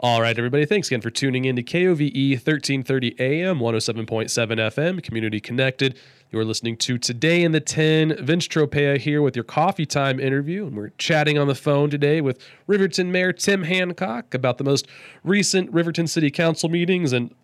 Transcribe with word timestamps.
All 0.00 0.22
right, 0.22 0.38
everybody. 0.38 0.64
Thanks 0.64 0.86
again 0.86 1.00
for 1.00 1.10
tuning 1.10 1.44
in 1.44 1.56
to 1.56 1.62
KOVE 1.64 1.98
1330 1.98 3.16
AM, 3.18 3.58
107.7 3.58 4.28
FM, 4.28 5.02
Community 5.02 5.40
Connected. 5.40 5.98
You're 6.30 6.44
listening 6.44 6.76
to 6.76 6.98
Today 6.98 7.42
in 7.42 7.50
the 7.50 7.58
10. 7.58 8.24
Vince 8.24 8.46
Tropea 8.46 8.98
here 8.98 9.20
with 9.20 9.34
your 9.34 9.42
coffee 9.42 9.86
time 9.86 10.20
interview. 10.20 10.68
And 10.68 10.76
we're 10.76 10.92
chatting 10.98 11.36
on 11.36 11.48
the 11.48 11.56
phone 11.56 11.90
today 11.90 12.20
with 12.20 12.40
Riverton 12.68 13.10
Mayor 13.10 13.32
Tim 13.32 13.64
Hancock 13.64 14.34
about 14.34 14.58
the 14.58 14.62
most 14.62 14.86
recent 15.24 15.68
Riverton 15.72 16.06
City 16.06 16.30
Council 16.30 16.68
meetings 16.68 17.12
and 17.12 17.34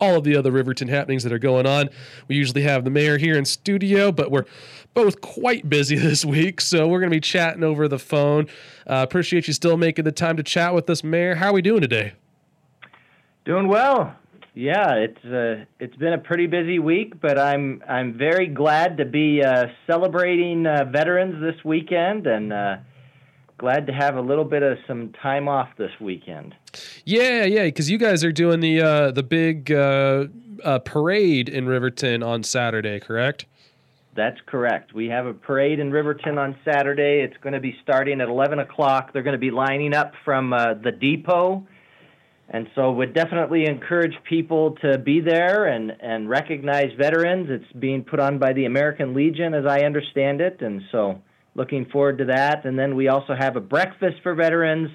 all 0.00 0.16
of 0.16 0.24
the 0.24 0.34
other 0.36 0.50
Riverton 0.50 0.88
happenings 0.88 1.22
that 1.24 1.32
are 1.32 1.38
going 1.38 1.66
on. 1.66 1.90
We 2.28 2.36
usually 2.36 2.62
have 2.62 2.84
the 2.84 2.90
mayor 2.90 3.18
here 3.18 3.36
in 3.36 3.44
studio, 3.44 4.10
but 4.10 4.30
we're 4.30 4.46
both 4.94 5.20
quite 5.20 5.68
busy 5.68 5.96
this 5.98 6.24
week, 6.24 6.60
so 6.60 6.88
we're 6.88 7.00
going 7.00 7.10
to 7.10 7.16
be 7.16 7.20
chatting 7.20 7.62
over 7.62 7.88
the 7.88 7.98
phone. 7.98 8.46
Uh, 8.86 9.04
appreciate 9.06 9.46
you 9.46 9.52
still 9.52 9.76
making 9.76 10.04
the 10.04 10.12
time 10.12 10.36
to 10.36 10.42
chat 10.42 10.74
with 10.74 10.88
us, 10.90 11.04
Mayor. 11.04 11.36
How 11.36 11.50
are 11.50 11.54
we 11.54 11.62
doing 11.62 11.80
today? 11.80 12.14
Doing 13.44 13.68
well. 13.68 14.16
Yeah, 14.52 14.94
it's 14.94 15.24
uh, 15.24 15.64
it's 15.78 15.94
been 15.96 16.12
a 16.12 16.18
pretty 16.18 16.46
busy 16.46 16.80
week, 16.80 17.20
but 17.20 17.38
I'm 17.38 17.82
I'm 17.88 18.18
very 18.18 18.48
glad 18.48 18.96
to 18.98 19.04
be 19.04 19.42
uh, 19.42 19.66
celebrating 19.86 20.66
uh, 20.66 20.84
veterans 20.90 21.40
this 21.40 21.64
weekend 21.64 22.26
and 22.26 22.52
uh, 22.52 22.76
glad 23.58 23.86
to 23.86 23.92
have 23.92 24.16
a 24.16 24.20
little 24.20 24.44
bit 24.44 24.62
of 24.62 24.78
some 24.88 25.12
time 25.22 25.46
off 25.48 25.68
this 25.78 25.92
weekend. 26.00 26.54
Yeah, 27.10 27.44
yeah, 27.44 27.64
because 27.64 27.90
you 27.90 27.98
guys 27.98 28.22
are 28.22 28.30
doing 28.30 28.60
the 28.60 28.80
uh, 28.80 29.10
the 29.10 29.24
big 29.24 29.72
uh, 29.72 30.28
parade 30.84 31.48
in 31.48 31.66
Riverton 31.66 32.22
on 32.22 32.44
Saturday, 32.44 33.00
correct? 33.00 33.46
That's 34.14 34.38
correct. 34.46 34.94
We 34.94 35.08
have 35.08 35.26
a 35.26 35.34
parade 35.34 35.80
in 35.80 35.90
Riverton 35.90 36.38
on 36.38 36.54
Saturday. 36.64 37.20
It's 37.24 37.36
going 37.42 37.54
to 37.54 37.60
be 37.60 37.76
starting 37.82 38.20
at 38.20 38.28
11 38.28 38.60
o'clock. 38.60 39.12
They're 39.12 39.24
going 39.24 39.34
to 39.34 39.38
be 39.38 39.50
lining 39.50 39.92
up 39.92 40.12
from 40.24 40.52
uh, 40.52 40.74
the 40.74 40.92
depot. 40.92 41.66
And 42.48 42.68
so 42.76 42.92
would 42.92 43.12
definitely 43.12 43.66
encourage 43.66 44.14
people 44.28 44.76
to 44.82 44.98
be 44.98 45.20
there 45.20 45.66
and, 45.66 45.92
and 46.00 46.28
recognize 46.28 46.92
veterans. 46.96 47.48
It's 47.50 47.72
being 47.78 48.04
put 48.04 48.20
on 48.20 48.38
by 48.38 48.52
the 48.52 48.66
American 48.66 49.14
Legion, 49.14 49.54
as 49.54 49.66
I 49.66 49.80
understand 49.80 50.40
it. 50.40 50.60
And 50.60 50.82
so 50.92 51.20
looking 51.56 51.86
forward 51.86 52.18
to 52.18 52.24
that. 52.26 52.64
And 52.64 52.78
then 52.78 52.94
we 52.94 53.08
also 53.08 53.34
have 53.36 53.56
a 53.56 53.60
breakfast 53.60 54.16
for 54.22 54.34
veterans 54.34 54.90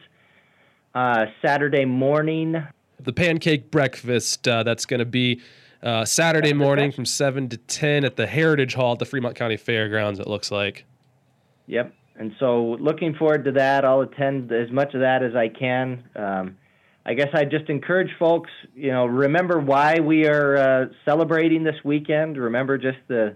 uh, 0.95 1.25
Saturday 1.41 1.85
morning. 1.85 2.65
The 2.99 3.13
pancake 3.13 3.69
breakfast, 3.69 4.47
uh, 4.47 4.63
that's 4.63 4.85
going 4.85 4.99
to 4.99 5.05
be 5.05 5.41
uh, 5.83 6.05
Saturday 6.05 6.53
morning 6.53 6.91
from 6.91 7.05
7 7.05 7.49
to 7.49 7.57
10 7.57 8.05
at 8.05 8.15
the 8.15 8.25
Heritage 8.25 8.73
Hall 8.73 8.93
at 8.93 8.99
the 8.99 9.05
Fremont 9.05 9.35
County 9.35 9.57
Fairgrounds, 9.57 10.19
it 10.19 10.27
looks 10.27 10.49
like. 10.49 10.85
Yep. 11.67 11.93
And 12.17 12.33
so 12.39 12.77
looking 12.79 13.13
forward 13.13 13.43
to 13.43 13.51
that. 13.51 13.83
I'll 13.83 14.01
attend 14.01 14.51
as 14.51 14.71
much 14.71 14.93
of 14.93 15.01
that 15.01 15.21
as 15.21 15.35
I 15.35 15.49
can. 15.49 16.03
Um, 16.15 16.57
I 17.05 17.13
guess 17.13 17.27
I 17.33 17.43
just 17.43 17.69
encourage 17.69 18.09
folks, 18.17 18.49
you 18.73 18.91
know, 18.91 19.05
remember 19.05 19.59
why 19.59 19.99
we 19.99 20.25
are 20.25 20.57
uh, 20.57 20.85
celebrating 21.03 21.63
this 21.63 21.75
weekend. 21.83 22.37
Remember 22.37 22.77
just 22.77 22.97
the 23.07 23.35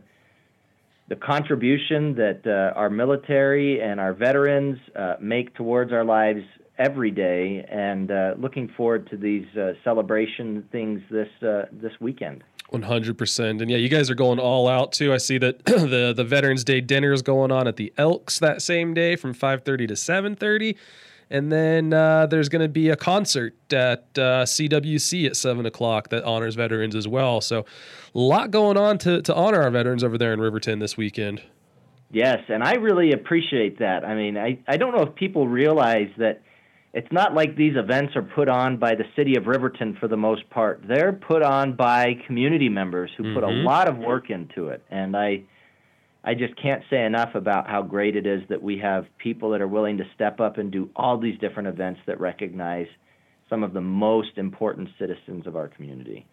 the 1.10 1.16
contribution 1.16 2.14
that 2.16 2.42
uh, 2.46 2.78
our 2.78 2.90
military 2.90 3.82
and 3.82 4.00
our 4.00 4.14
veterans 4.14 4.78
uh, 4.96 5.16
make 5.20 5.56
towards 5.56 5.92
our 5.92 6.06
lives 6.06 6.44
every 6.80 7.12
day, 7.12 7.66
and 7.70 8.10
uh, 8.10 8.34
looking 8.38 8.70
forward 8.70 9.10
to 9.10 9.18
these 9.18 9.46
uh, 9.56 9.74
celebration 9.84 10.68
things 10.72 11.02
this 11.12 11.28
uh, 11.44 11.66
this 11.72 11.92
weekend. 12.00 12.44
One 12.70 12.84
hundred 12.84 13.18
percent, 13.18 13.62
and 13.62 13.70
yeah, 13.70 13.78
you 13.78 13.90
guys 13.90 14.10
are 14.10 14.16
going 14.16 14.40
all 14.40 14.68
out 14.68 14.92
too. 14.94 15.14
I 15.14 15.18
see 15.18 15.38
that 15.40 15.66
the 15.66 16.14
the 16.16 16.24
Veterans 16.24 16.64
Day 16.64 16.82
dinner 16.82 17.12
is 17.12 17.22
going 17.22 17.52
on 17.52 17.68
at 17.68 17.76
the 17.76 17.94
Elks 17.98 18.40
that 18.40 18.62
same 18.62 18.94
day 18.94 19.16
from 19.16 19.34
five 19.34 19.64
thirty 19.64 19.86
to 19.88 19.96
seven 19.96 20.36
thirty, 20.36 20.78
and 21.30 21.52
then 21.52 21.94
uh, 21.94 22.28
there's 22.28 22.48
going 22.48 22.62
to 22.62 22.70
be 22.70 22.90
a 22.90 22.96
concert 22.96 23.56
at 23.74 24.06
uh, 24.16 24.46
CWC 24.46 25.28
at 25.28 25.36
seven 25.36 25.66
o'clock 25.66 26.10
that 26.10 26.24
honors 26.24 26.56
veterans 26.56 26.96
as 26.96 27.08
well. 27.08 27.42
So, 27.42 27.66
a 28.16 28.20
lot 28.20 28.52
going 28.52 28.78
on 28.78 28.98
to 29.00 29.22
to 29.24 29.36
honor 29.36 29.62
our 29.62 29.72
veterans 29.72 30.04
over 30.04 30.18
there 30.18 30.32
in 30.32 30.40
Riverton 30.40 30.80
this 30.80 30.96
weekend. 30.96 31.42
Yes, 32.12 32.40
and 32.50 32.64
I 32.64 32.74
really 32.74 33.12
appreciate 33.12 33.80
that. 33.80 34.04
I 34.04 34.16
mean, 34.16 34.36
I, 34.36 34.58
I 34.68 34.78
don't 34.78 34.96
know 34.96 35.04
if 35.04 35.14
people 35.14 35.48
realize 35.48 36.10
that 36.18 36.42
it's 36.94 37.12
not 37.12 37.36
like 37.36 37.56
these 37.56 37.76
events 37.76 38.16
are 38.16 38.24
put 38.24 38.50
on 38.50 38.78
by 38.78 38.96
the 38.96 39.06
city 39.16 39.36
of 39.36 39.46
Riverton 39.46 39.96
for 40.00 40.08
the 40.08 40.18
most 40.18 40.50
part. 40.50 40.84
They're 40.88 41.14
put 41.14 41.44
on 41.44 41.74
by 41.74 42.16
community 42.26 42.70
members 42.70 43.12
who 43.16 43.24
mm-hmm. 43.24 43.36
put 43.36 43.44
a 43.44 43.48
mm-hmm. 43.48 43.66
lot 43.66 43.88
of 43.88 43.98
work 43.98 44.30
into 44.30 44.70
it. 44.70 44.84
And 44.90 45.16
I 45.16 45.44
I 46.24 46.34
just 46.34 46.56
can't 46.62 46.84
say 46.90 47.06
enough 47.06 47.36
about 47.36 47.70
how 47.70 47.82
great 47.82 48.16
it 48.16 48.26
is 48.26 48.42
that 48.50 48.62
we 48.62 48.78
have 48.80 49.06
people 49.18 49.52
that 49.52 49.62
are 49.62 49.68
willing 49.68 49.98
to 49.98 50.04
step 50.16 50.40
up 50.40 50.58
and 50.58 50.70
do 50.72 50.90
all 50.96 51.18
these 51.18 51.40
different 51.40 51.70
events 51.70 52.02
that 52.08 52.20
recognize 52.20 52.88
some 53.50 53.64
of 53.64 53.74
the 53.74 53.82
most 53.82 54.38
important 54.38 54.90
citizens 55.00 55.48
of 55.48 55.56
our 55.56 55.70
community. 55.70 56.26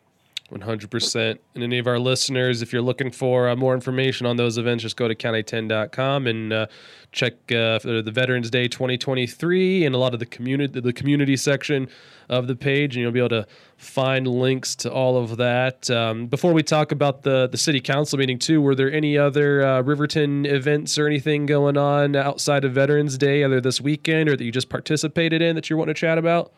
100%. 0.49 1.39
And 1.55 1.65
any 1.65 1.79
of 1.79 1.87
our 1.87 1.99
listeners, 1.99 2.63
if 2.63 2.73
you're 2.73 2.83
looking 2.83 3.11
for 3.11 3.49
uh, 3.49 3.57
more 3.57 3.75
information 3.75 4.27
on 4.27 4.37
those 4.37 4.59
events, 4.59 4.83
just 4.83 4.97
go 4.97 5.09
to 5.09 5.15
county10.com 5.15 6.27
and 6.27 6.53
uh, 6.53 6.67
check 7.11 7.33
uh, 7.51 7.79
the 7.81 8.11
Veterans 8.13 8.51
Day 8.51 8.69
2023 8.69 9.85
and 9.85 9.95
a 9.95 9.99
lot 9.99 10.15
of 10.15 10.21
the 10.21 10.27
community 10.27 10.81
the 10.81 10.93
community 10.93 11.37
section 11.37 11.89
of 12.29 12.47
the 12.47 12.57
page, 12.57 12.97
and 12.97 13.03
you'll 13.03 13.13
be 13.13 13.21
able 13.21 13.29
to 13.29 13.47
find 13.77 14.27
links 14.27 14.75
to 14.75 14.93
all 14.93 15.17
of 15.17 15.37
that. 15.37 15.89
Um, 15.91 16.27
before 16.27 16.53
we 16.53 16.63
talk 16.63 16.93
about 16.93 17.23
the 17.23 17.49
the 17.49 17.59
city 17.59 17.81
council 17.81 18.19
meeting 18.19 18.39
too, 18.39 18.61
were 18.61 18.75
there 18.75 18.93
any 18.93 19.17
other 19.19 19.65
uh, 19.65 19.83
Riverton 19.83 20.47
events 20.47 20.99
or 20.99 21.07
anything 21.07 21.47
going 21.47 21.77
on 21.77 22.15
outside 22.15 22.65
of 22.65 22.73
Veterans 22.73 23.19
Day, 23.19 23.45
either 23.45 23.61
this 23.61 23.81
weekend 23.81 24.29
or 24.29 24.37
that 24.37 24.45
you 24.45 24.53
just 24.53 24.69
participated 24.69 25.43
in 25.43 25.57
that 25.57 25.71
you 25.71 25.77
want 25.77 25.89
to 25.89 25.95
chat 25.95 26.19
about? 26.19 26.53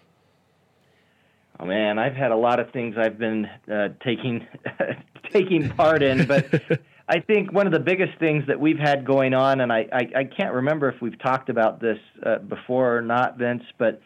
Oh 1.61 1.67
man, 1.67 1.99
I've 1.99 2.15
had 2.15 2.31
a 2.31 2.37
lot 2.37 2.61
of 2.61 2.71
things 2.71 2.95
I've 2.97 3.19
been 3.19 3.47
uh, 3.73 3.89
taking 4.05 4.47
taking 5.33 5.69
part 5.71 6.03
in, 6.03 6.27
but 6.27 6.47
I 7.09 7.21
think 7.21 7.53
one 7.53 7.67
of 7.67 7.73
the 7.73 7.81
biggest 7.81 8.19
things 8.19 8.45
that 8.47 8.61
we've 8.61 8.79
had 8.79 9.05
going 9.05 9.35
on, 9.35 9.61
and 9.61 9.73
I, 9.73 9.87
I, 9.93 10.21
I 10.21 10.25
can't 10.25 10.55
remember 10.55 10.89
if 10.89 11.01
we've 11.01 11.19
talked 11.19 11.49
about 11.49 11.81
this 11.81 11.99
uh, 12.25 12.39
before 12.39 12.97
or 12.97 13.03
not, 13.03 13.39
Vince, 13.39 13.65
but 13.79 14.01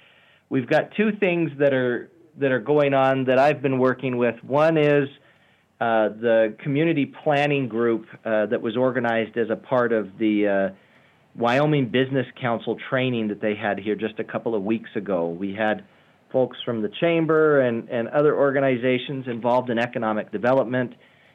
we've 0.49 0.69
got 0.69 0.95
two 0.97 1.13
things 1.19 1.51
that 1.59 1.75
are 1.75 2.11
that 2.39 2.53
are 2.53 2.61
going 2.61 2.95
on 2.95 3.25
that 3.25 3.39
I've 3.39 3.61
been 3.61 3.79
working 3.79 4.17
with. 4.17 4.37
One 4.43 4.79
is 4.79 5.09
uh, 5.81 6.09
the 6.09 6.55
community 6.63 7.13
planning 7.25 7.69
group 7.69 8.07
uh, 8.25 8.47
that 8.47 8.63
was 8.63 8.77
organized 8.77 9.37
as 9.37 9.51
a 9.51 9.57
part 9.57 9.93
of 9.93 10.17
the 10.19 10.49
uh, 10.73 10.75
Wyoming 11.35 11.89
Business 11.91 12.27
Council 12.41 12.79
training 12.89 13.29
that 13.29 13.43
they 13.43 13.55
had 13.55 13.79
here 13.79 13.97
just 13.97 14.19
a 14.19 14.25
couple 14.25 14.55
of 14.55 14.63
weeks 14.63 14.91
ago. 14.95 15.29
We 15.29 15.55
had 15.55 15.85
folks 16.33 16.57
from 16.65 16.83
the 16.83 16.89
chamber 17.01 17.61
and, 17.61 17.89
and 17.91 18.09
other 18.09 18.37
organizations 18.37 19.27
involved 19.29 19.71
in 19.71 19.79
economic 19.79 20.33
development, 20.33 20.95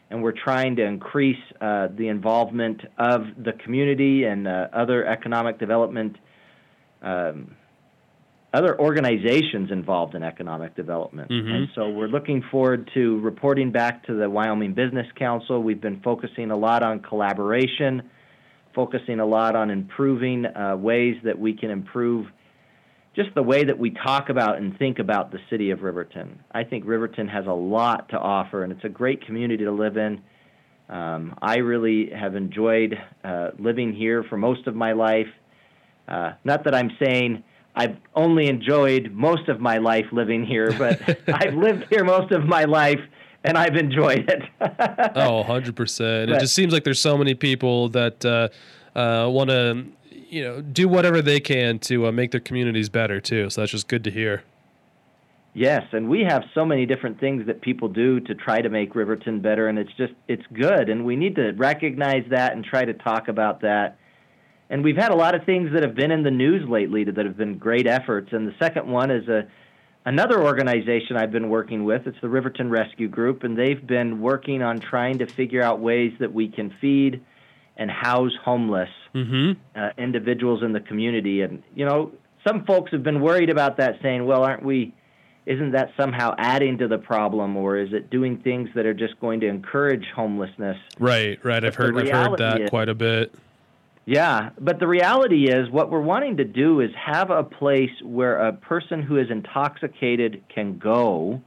and 0.09 0.23
we're 0.23 0.31
trying 0.31 0.75
to 0.77 0.83
increase 0.83 1.41
uh, 1.61 1.87
the 1.95 2.07
involvement 2.07 2.81
of 2.97 3.21
the 3.37 3.53
community 3.63 4.23
and 4.23 4.47
uh, 4.47 4.67
other 4.73 5.05
economic 5.05 5.59
development, 5.59 6.17
um, 7.01 7.55
other 8.53 8.79
organizations 8.79 9.71
involved 9.71 10.15
in 10.15 10.23
economic 10.23 10.75
development. 10.75 11.29
Mm-hmm. 11.29 11.51
And 11.51 11.67
so 11.75 11.89
we're 11.89 12.07
looking 12.07 12.43
forward 12.49 12.89
to 12.93 13.19
reporting 13.19 13.71
back 13.71 14.05
to 14.07 14.13
the 14.13 14.29
Wyoming 14.29 14.73
Business 14.73 15.07
Council. 15.15 15.61
We've 15.61 15.81
been 15.81 16.01
focusing 16.01 16.51
a 16.51 16.57
lot 16.57 16.81
on 16.81 17.01
collaboration, 17.01 18.09
focusing 18.73 19.19
a 19.19 19.25
lot 19.25 19.55
on 19.55 19.69
improving 19.69 20.45
uh, 20.45 20.77
ways 20.77 21.17
that 21.23 21.37
we 21.37 21.53
can 21.53 21.69
improve 21.69 22.27
just 23.17 23.33
the 23.33 23.41
way 23.41 23.63
that 23.63 23.77
we 23.77 23.89
talk 23.89 24.29
about 24.29 24.57
and 24.57 24.77
think 24.77 24.99
about 24.99 25.31
the 25.31 25.39
city 25.49 25.71
of 25.71 25.81
Riverton. 25.81 26.39
I 26.51 26.63
think 26.63 26.85
Riverton 26.85 27.27
has 27.27 27.47
a 27.47 27.51
lot 27.51 28.09
to 28.09 28.17
offer, 28.17 28.63
and 28.63 28.71
it's 28.71 28.83
a 28.83 28.89
great 28.89 29.25
community 29.25 29.65
to 29.65 29.71
live 29.71 29.97
in. 29.97 30.21
Um, 30.87 31.35
I 31.41 31.57
really 31.57 32.11
have 32.11 32.35
enjoyed 32.35 32.95
uh, 33.23 33.49
living 33.57 33.91
here 33.91 34.23
for 34.23 34.37
most 34.37 34.67
of 34.67 34.75
my 34.75 34.93
life. 34.93 35.27
Uh, 36.07 36.33
not 36.45 36.63
that 36.65 36.75
I'm 36.75 36.91
saying 37.03 37.43
I've 37.75 37.97
only 38.15 38.47
enjoyed 38.47 39.11
most 39.11 39.49
of 39.49 39.59
my 39.59 39.79
life 39.79 40.05
living 40.11 40.45
here, 40.45 40.71
but 40.77 41.01
I've 41.33 41.55
lived 41.55 41.85
here 41.89 42.03
most 42.03 42.31
of 42.31 42.45
my 42.45 42.65
life 42.65 42.99
and 43.43 43.57
I've 43.57 43.75
enjoyed 43.75 44.29
it. 44.29 44.43
oh, 45.15 45.43
100%. 45.43 46.27
But, 46.27 46.35
it 46.35 46.39
just 46.39 46.53
seems 46.53 46.71
like 46.71 46.83
there's 46.83 46.99
so 46.99 47.17
many 47.17 47.33
people 47.33 47.89
that 47.89 48.23
uh, 48.23 48.49
uh, 48.97 49.27
want 49.29 49.49
to 49.49 49.85
you 50.29 50.43
know 50.43 50.61
do 50.61 50.87
whatever 50.87 51.21
they 51.21 51.39
can 51.39 51.79
to 51.79 52.07
uh, 52.07 52.11
make 52.11 52.31
their 52.31 52.39
communities 52.39 52.89
better 52.89 53.19
too. 53.19 53.49
So 53.49 53.61
that's 53.61 53.71
just 53.71 53.87
good 53.87 54.03
to 54.03 54.11
hear. 54.11 54.43
Yes, 55.53 55.87
and 55.91 56.07
we 56.07 56.21
have 56.21 56.43
so 56.53 56.63
many 56.65 56.85
different 56.85 57.19
things 57.19 57.47
that 57.47 57.61
people 57.61 57.87
do 57.87 58.19
to 58.19 58.35
try 58.35 58.61
to 58.61 58.69
make 58.69 58.93
Riverton 58.93 59.41
better, 59.41 59.67
and 59.67 59.79
it's 59.79 59.93
just 59.97 60.13
it's 60.27 60.45
good, 60.53 60.89
and 60.89 61.03
we 61.03 61.15
need 61.15 61.35
to 61.35 61.51
recognize 61.53 62.25
that 62.29 62.53
and 62.53 62.63
try 62.63 62.85
to 62.85 62.93
talk 62.93 63.27
about 63.27 63.61
that. 63.61 63.97
And 64.69 64.83
we've 64.83 64.97
had 64.97 65.11
a 65.11 65.15
lot 65.15 65.33
of 65.33 65.45
things 65.45 65.71
that 65.73 65.81
have 65.81 65.95
been 65.95 66.11
in 66.11 66.23
the 66.23 66.31
news 66.31 66.67
lately 66.69 67.05
that 67.05 67.25
have 67.25 67.37
been 67.37 67.57
great 67.57 67.87
efforts. 67.87 68.33
And 68.33 68.47
the 68.47 68.53
second 68.59 68.87
one 68.87 69.09
is 69.09 69.27
a 69.27 69.47
another 70.05 70.43
organization 70.43 71.17
I've 71.17 71.31
been 71.31 71.49
working 71.49 71.85
with. 71.85 72.05
It's 72.05 72.21
the 72.21 72.29
Riverton 72.29 72.69
Rescue 72.69 73.07
Group, 73.07 73.43
and 73.43 73.57
they've 73.57 73.85
been 73.85 74.21
working 74.21 74.61
on 74.61 74.79
trying 74.79 75.17
to 75.19 75.25
figure 75.25 75.63
out 75.63 75.79
ways 75.79 76.13
that 76.19 76.33
we 76.33 76.49
can 76.49 76.73
feed 76.79 77.23
and 77.77 77.89
house 77.89 78.33
homeless 78.43 78.89
Mm-hmm. 79.17 79.79
uh, 79.79 79.89
individuals 79.97 80.61
in 80.63 80.73
the 80.73 80.79
community. 80.79 81.41
And 81.41 81.63
you 81.75 81.85
know, 81.85 82.11
some 82.47 82.65
folks 82.65 82.91
have 82.91 83.03
been 83.03 83.21
worried 83.21 83.49
about 83.49 83.77
that, 83.77 83.95
saying, 84.01 84.25
"Well, 84.25 84.43
aren't 84.43 84.63
we?" 84.63 84.93
Isn't 85.45 85.71
that 85.71 85.91
somehow 85.95 86.35
adding 86.37 86.77
to 86.79 86.89
the 86.89 86.97
problem, 86.97 87.55
or 87.55 87.77
is 87.77 87.93
it 87.93 88.09
doing 88.09 88.39
things 88.39 88.69
that 88.75 88.85
are 88.85 88.93
just 88.93 89.17
going 89.21 89.39
to 89.39 89.47
encourage 89.47 90.05
homelessness? 90.13 90.77
Right, 90.99 91.39
right. 91.43 91.63
I've 91.63 91.75
heard 91.75 91.97
I've 91.97 92.09
heard 92.09 92.37
that 92.39 92.61
is- 92.61 92.69
quite 92.69 92.89
a 92.89 92.95
bit. 92.95 93.33
Yeah, 94.05 94.51
but 94.57 94.79
the 94.79 94.87
reality 94.87 95.49
is, 95.49 95.69
what 95.69 95.91
we're 95.91 95.99
wanting 95.99 96.37
to 96.37 96.45
do 96.45 96.79
is 96.79 96.91
have 96.95 97.29
a 97.29 97.43
place 97.43 97.91
where 98.01 98.37
a 98.37 98.53
person 98.53 99.01
who 99.01 99.17
is 99.17 99.29
intoxicated 99.29 100.43
can 100.47 100.77
go 100.77 101.41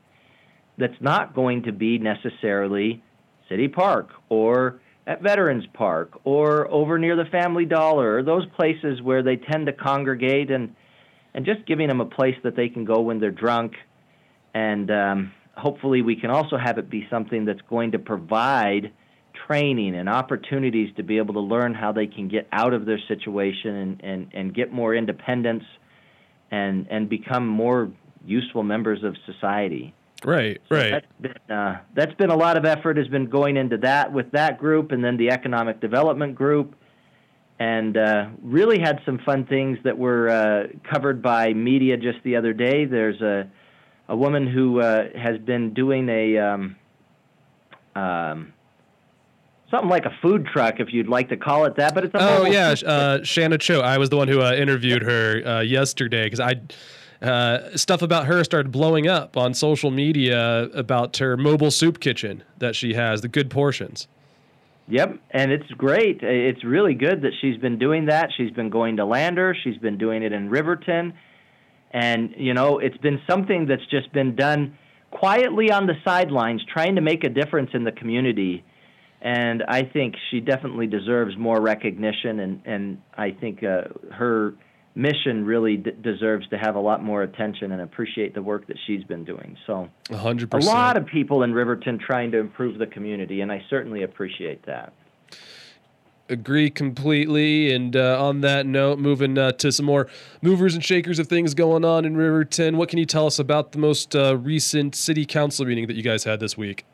that's 0.76 1.00
not 1.00 1.34
going 1.34 1.62
to 1.62 1.73
be 1.73 1.99
necessarily 1.99 3.02
City 3.49 3.69
Park 3.69 4.11
or 4.28 4.78
at 5.06 5.23
Veterans 5.23 5.64
Park 5.73 6.20
or 6.25 6.69
over 6.70 6.99
near 6.99 7.17
the 7.17 7.25
Family 7.25 7.64
Dollar 7.64 8.19
or 8.19 8.23
those 8.23 8.47
places 8.56 9.00
where 9.02 9.23
they 9.23 9.37
tend 9.37 9.67
to 9.67 9.73
congregate 9.73 10.50
and, 10.50 10.75
and 11.35 11.44
just 11.44 11.67
giving 11.67 11.88
them 11.88 12.00
a 12.00 12.06
place 12.06 12.37
that 12.44 12.56
they 12.56 12.69
can 12.69 12.85
go 12.85 13.00
when 13.00 13.20
they're 13.20 13.31
drunk. 13.31 13.73
And 14.55 14.91
um, 14.91 15.32
hopefully, 15.56 16.02
we 16.02 16.17
can 16.17 16.31
also 16.31 16.56
have 16.56 16.79
it 16.79 16.91
be 16.91 17.06
something 17.11 17.44
that's 17.44 17.62
going 17.69 17.93
to 17.93 17.99
provide 17.99 18.93
training 19.47 19.97
and 19.97 20.08
opportunities 20.08 20.94
to 20.97 21.02
be 21.02 21.19
able 21.19 21.35
to 21.35 21.41
learn 21.41 21.75
how 21.75 21.93
they 21.93 22.06
can 22.06 22.29
get 22.29 22.49
out 22.52 22.75
of 22.75 22.85
their 22.85 22.99
situation 23.08 23.75
and, 23.75 24.00
and, 24.02 24.31
and 24.35 24.55
get 24.55 24.73
more 24.73 24.94
independence 24.94 25.64
and, 26.50 26.87
and 26.91 27.08
become 27.08 27.47
more 27.47 27.91
useful 28.25 28.62
members 28.62 29.02
of 29.02 29.17
society. 29.26 29.94
Right, 30.25 30.61
right. 30.70 30.90
That's 30.90 31.06
been, 31.20 31.56
uh, 31.56 31.81
that's 31.94 32.14
been 32.14 32.31
a 32.31 32.37
lot 32.37 32.56
of 32.56 32.64
effort 32.64 32.99
has 32.99 33.08
been 33.08 33.26
going 33.26 33.56
into 33.56 33.78
that 33.78 34.12
with 34.12 34.31
that 34.32 34.58
group 34.58 34.93
and 34.93 35.02
then 35.02 35.17
the 35.17 35.31
economic 35.31 35.81
development 35.81 36.34
group 36.34 36.75
and 37.58 37.96
uh, 37.96 38.28
really 38.43 38.78
had 38.78 39.00
some 39.05 39.19
fun 39.19 39.46
things 39.46 39.78
that 39.84 39.96
were 39.96 40.28
uh, 40.28 40.67
covered 40.90 41.22
by 41.22 41.52
media 41.52 41.96
just 41.96 42.19
the 42.25 42.37
other 42.37 42.52
day. 42.52 42.87
There's 42.87 43.20
a, 43.20 43.50
a 44.08 44.17
woman 44.17 44.46
who 44.46 44.81
uh, 44.81 45.08
has 45.17 45.38
been 45.38 45.75
doing 45.75 46.08
a 46.08 46.38
um, 46.38 46.76
um, 47.94 48.52
something 49.70 49.90
like 49.90 50.06
a 50.06 50.16
food 50.23 50.46
truck, 50.46 50.81
if 50.81 50.93
you'd 50.93 51.08
like 51.08 51.28
to 51.28 51.37
call 51.37 51.64
it 51.64 51.76
that, 51.76 51.94
but 51.94 52.05
it's 52.05 52.14
a 52.14 52.19
Oh 52.20 52.46
yeah, 52.46 52.75
uh, 52.87 53.23
Shanna 53.23 53.58
Cho. 53.58 53.81
I 53.81 53.99
was 53.99 54.11
the 54.11 54.16
one 54.16 54.28
who 54.28 54.40
uh, 54.40 54.52
interviewed 54.52 55.02
her 55.02 55.46
uh, 55.46 55.61
yesterday 55.61 56.25
because 56.25 56.40
I 56.40 56.55
uh, 57.22 57.76
stuff 57.76 58.02
about 58.02 58.26
her 58.26 58.43
started 58.44 58.72
blowing 58.72 59.06
up 59.06 59.37
on 59.37 59.52
social 59.52 59.90
media 59.90 60.64
about 60.75 61.17
her 61.19 61.37
mobile 61.37 61.70
soup 61.70 62.00
kitchen 62.00 62.43
that 62.58 62.75
she 62.75 62.94
has, 62.94 63.20
the 63.20 63.28
good 63.28 63.50
portions. 63.50 64.08
Yep, 64.88 65.20
and 65.31 65.52
it's 65.52 65.70
great. 65.72 66.20
It's 66.22 66.64
really 66.64 66.94
good 66.94 67.22
that 67.22 67.32
she's 67.40 67.56
been 67.58 67.78
doing 67.78 68.06
that. 68.06 68.31
She's 68.37 68.50
been 68.50 68.70
going 68.70 68.96
to 68.96 69.05
Lander. 69.05 69.55
She's 69.62 69.76
been 69.76 69.99
doing 69.99 70.22
it 70.25 70.32
in 70.32 70.50
Riverton, 70.50 71.12
and 71.93 72.34
you 72.37 72.55
know, 72.55 72.78
it's 72.78 72.96
been 72.96 73.20
something 73.28 73.66
that's 73.66 73.87
just 73.87 74.12
been 74.12 74.34
done 74.34 74.76
quietly 75.12 75.70
on 75.70 75.87
the 75.87 75.94
sidelines, 76.05 76.64
trying 76.73 76.96
to 76.96 77.02
make 77.02 77.23
a 77.23 77.28
difference 77.28 77.70
in 77.73 77.84
the 77.84 77.93
community. 77.93 78.64
And 79.23 79.62
I 79.69 79.82
think 79.82 80.16
she 80.31 80.40
definitely 80.40 80.87
deserves 80.87 81.37
more 81.37 81.61
recognition, 81.61 82.40
and 82.40 82.62
and 82.64 83.02
I 83.16 83.31
think 83.31 83.62
uh, 83.62 83.82
her 84.11 84.55
mission 85.00 85.44
really 85.44 85.76
d- 85.76 85.93
deserves 86.02 86.47
to 86.49 86.58
have 86.58 86.76
a 86.76 86.81
lot 86.81 87.02
more 87.02 87.23
attention 87.23 87.73
and 87.73 87.81
appreciate 87.81 88.35
the 88.35 88.43
work 88.43 88.67
that 88.67 88.76
she's 88.87 89.02
been 89.05 89.25
doing. 89.25 89.56
So 89.67 89.88
A 90.11 90.17
hundred 90.17 90.52
a 90.52 90.58
lot 90.58 90.97
of 90.97 91.06
people 91.06 91.43
in 91.43 91.52
Riverton 91.52 91.99
trying 91.99 92.31
to 92.32 92.38
improve 92.38 92.79
the 92.79 92.87
community, 92.87 93.41
and 93.41 93.50
I 93.50 93.64
certainly 93.70 94.02
appreciate 94.02 94.64
that. 94.67 94.93
Agree 96.29 96.70
completely. 96.70 97.75
And 97.75 97.97
uh, 97.97 98.25
on 98.25 98.41
that 98.43 98.64
note, 98.64 99.00
moving 99.00 99.37
uh, 99.37 99.50
to 99.52 99.73
some 99.73 99.87
more 99.87 100.06
movers 100.43 100.75
and 100.75 100.85
shakers 100.85 101.19
of 101.19 101.26
things 101.26 101.55
going 101.55 101.85
on 101.85 102.05
in 102.05 102.17
Riverton. 102.17 102.76
What 102.76 102.88
can 102.88 103.00
you 103.00 103.06
tell 103.06 103.26
us 103.26 103.41
about 103.41 103.73
the 103.73 103.79
most 103.79 104.14
uh, 104.14 104.37
recent 104.37 104.94
city 104.94 105.26
council 105.26 105.64
meeting 105.64 105.88
that 105.88 105.97
you 105.97 106.05
guys 106.05 106.23
had 106.23 106.38
this 106.38 106.56
week? 106.56 106.85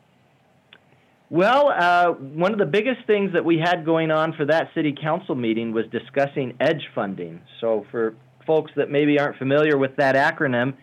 Well, 1.29 1.69
uh, 1.69 2.13
one 2.13 2.53
of 2.53 2.59
the 2.59 2.65
biggest 2.65 3.05
things 3.05 3.33
that 3.33 3.43
we 3.43 3.57
had 3.57 3.83
going 3.83 4.11
on 4.11 4.33
for 4.33 4.45
that 4.45 4.69
city 4.73 4.95
council 4.99 5.35
meeting 5.35 5.73
was 5.73 5.83
discussing 5.91 6.55
EDGE 6.61 6.87
funding. 6.95 7.41
So, 7.59 7.85
for 7.91 8.15
folks 8.45 8.71
that 8.77 8.89
maybe 8.89 9.19
aren't 9.19 9.37
familiar 9.37 9.77
with 9.77 9.97
that 9.97 10.15
acronym, 10.15 10.75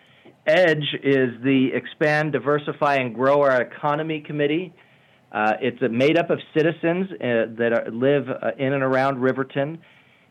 EDGE 0.45 0.99
is 1.01 1.29
the 1.43 1.69
Expand, 1.73 2.33
Diversify, 2.33 2.97
and 2.97 3.15
Grow 3.15 3.41
Our 3.41 3.59
Economy 3.59 4.21
Committee. 4.21 4.71
Uh, 5.31 5.53
it's 5.59 5.81
made 5.81 6.15
up 6.15 6.29
of 6.29 6.39
citizens 6.55 7.07
uh, 7.13 7.49
that 7.57 7.73
are, 7.73 7.91
live 7.91 8.29
uh, 8.29 8.51
in 8.59 8.73
and 8.73 8.83
around 8.83 9.21
Riverton. 9.21 9.79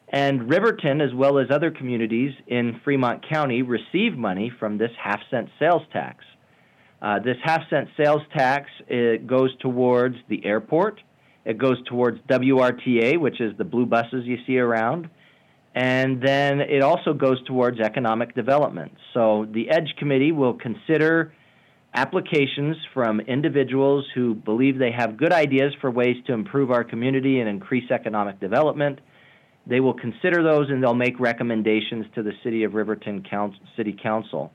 And 0.08 0.48
Riverton, 0.48 1.00
as 1.00 1.12
well 1.12 1.38
as 1.38 1.48
other 1.50 1.72
communities 1.72 2.32
in 2.46 2.80
Fremont 2.84 3.28
County, 3.28 3.62
receive 3.62 4.16
money 4.16 4.52
from 4.60 4.78
this 4.78 4.92
half 5.02 5.18
cent 5.28 5.48
sales 5.58 5.82
tax. 5.92 6.24
Uh, 7.04 7.18
this 7.18 7.36
half 7.42 7.60
cent 7.68 7.86
sales 7.98 8.22
tax 8.34 8.70
it 8.88 9.26
goes 9.26 9.54
towards 9.58 10.16
the 10.30 10.42
airport. 10.46 11.02
It 11.44 11.58
goes 11.58 11.76
towards 11.86 12.18
WRTA, 12.30 13.20
which 13.20 13.42
is 13.42 13.54
the 13.58 13.64
blue 13.64 13.84
buses 13.84 14.24
you 14.24 14.38
see 14.46 14.58
around. 14.58 15.10
And 15.74 16.22
then 16.22 16.60
it 16.60 16.80
also 16.82 17.12
goes 17.12 17.44
towards 17.44 17.78
economic 17.78 18.34
development. 18.34 18.92
So 19.12 19.46
the 19.52 19.68
EDGE 19.68 19.96
committee 19.98 20.32
will 20.32 20.54
consider 20.54 21.34
applications 21.92 22.78
from 22.94 23.20
individuals 23.20 24.06
who 24.14 24.34
believe 24.34 24.78
they 24.78 24.92
have 24.92 25.18
good 25.18 25.32
ideas 25.32 25.74
for 25.82 25.90
ways 25.90 26.16
to 26.28 26.32
improve 26.32 26.70
our 26.70 26.84
community 26.84 27.38
and 27.38 27.50
increase 27.50 27.90
economic 27.90 28.40
development. 28.40 29.00
They 29.66 29.80
will 29.80 29.94
consider 29.94 30.42
those 30.42 30.70
and 30.70 30.82
they'll 30.82 30.94
make 30.94 31.20
recommendations 31.20 32.06
to 32.14 32.22
the 32.22 32.32
City 32.42 32.64
of 32.64 32.72
Riverton 32.72 33.26
Council, 33.28 33.60
City 33.76 33.94
Council. 34.02 34.52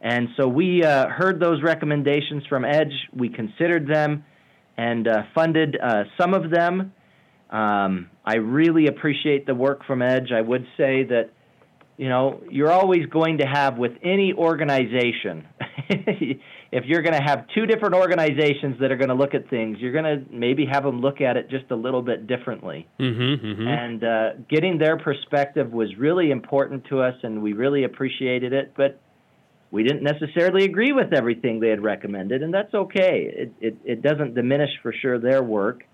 And 0.00 0.28
so 0.36 0.48
we 0.48 0.82
uh, 0.82 1.08
heard 1.08 1.40
those 1.40 1.62
recommendations 1.62 2.44
from 2.48 2.64
EDGE. 2.64 2.92
We 3.14 3.28
considered 3.28 3.86
them 3.86 4.24
and 4.76 5.06
uh, 5.06 5.22
funded 5.34 5.76
uh, 5.80 6.04
some 6.18 6.32
of 6.32 6.50
them. 6.50 6.92
Um, 7.50 8.08
I 8.24 8.36
really 8.36 8.86
appreciate 8.86 9.46
the 9.46 9.54
work 9.54 9.84
from 9.86 10.00
EDGE. 10.00 10.32
I 10.32 10.40
would 10.40 10.66
say 10.78 11.04
that, 11.04 11.30
you 11.98 12.08
know, 12.08 12.40
you're 12.50 12.72
always 12.72 13.04
going 13.06 13.38
to 13.38 13.44
have 13.44 13.76
with 13.76 13.92
any 14.02 14.32
organization, 14.32 15.46
if 16.72 16.86
you're 16.86 17.02
going 17.02 17.18
to 17.18 17.22
have 17.22 17.44
two 17.54 17.66
different 17.66 17.94
organizations 17.94 18.76
that 18.80 18.90
are 18.90 18.96
going 18.96 19.08
to 19.08 19.14
look 19.14 19.34
at 19.34 19.50
things, 19.50 19.76
you're 19.80 19.92
going 19.92 20.04
to 20.04 20.24
maybe 20.32 20.64
have 20.64 20.84
them 20.84 21.00
look 21.02 21.20
at 21.20 21.36
it 21.36 21.50
just 21.50 21.70
a 21.70 21.76
little 21.76 22.00
bit 22.00 22.26
differently. 22.26 22.88
Mm-hmm. 22.98 23.46
mm-hmm. 23.46 23.68
And 23.68 24.04
uh, 24.04 24.30
getting 24.48 24.78
their 24.78 24.96
perspective 24.96 25.72
was 25.72 25.94
really 25.98 26.30
important 26.30 26.86
to 26.86 27.02
us, 27.02 27.16
and 27.22 27.42
we 27.42 27.52
really 27.52 27.84
appreciated 27.84 28.54
it. 28.54 28.72
But 28.76 28.98
we 29.70 29.84
didn't 29.84 30.02
necessarily 30.02 30.64
agree 30.64 30.92
with 30.92 31.12
everything 31.12 31.60
they 31.60 31.68
had 31.68 31.82
recommended, 31.82 32.42
and 32.42 32.52
that's 32.52 32.74
okay. 32.74 33.30
It, 33.32 33.52
it, 33.60 33.76
it 33.84 34.02
doesn't 34.02 34.34
diminish 34.34 34.70
for 34.82 34.92
sure 34.92 35.18
their 35.18 35.42
work. 35.42 35.84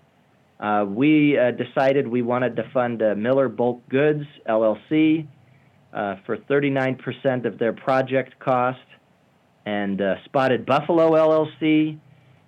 Uh, 0.59 0.85
we 0.87 1.37
uh, 1.37 1.51
decided 1.51 2.07
we 2.07 2.23
wanted 2.23 2.55
to 2.55 2.63
fund 2.73 3.01
uh, 3.03 3.13
Miller 3.15 3.47
Bulk 3.47 3.87
Goods 3.89 4.23
LLC 4.49 5.27
uh, 5.93 6.15
for 6.25 6.37
39% 6.37 7.45
of 7.45 7.59
their 7.59 7.73
project 7.73 8.39
cost, 8.39 8.79
and 9.65 10.01
uh, 10.01 10.15
Spotted 10.25 10.65
Buffalo 10.65 11.11
LLC. 11.11 11.99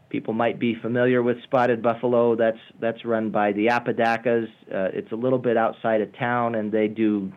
People 0.10 0.34
might 0.34 0.58
be 0.58 0.74
familiar 0.82 1.22
with 1.22 1.38
Spotted 1.44 1.84
Buffalo. 1.84 2.36
That's 2.36 2.58
that's 2.80 3.06
run 3.06 3.30
by 3.30 3.52
the 3.52 3.68
Apodacas. 3.68 4.48
Uh, 4.74 4.90
it's 4.92 5.12
a 5.12 5.16
little 5.16 5.38
bit 5.38 5.56
outside 5.56 6.02
of 6.02 6.18
town, 6.18 6.56
and 6.56 6.72
they 6.72 6.88
do 6.88 7.32